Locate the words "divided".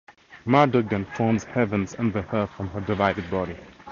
2.81-3.29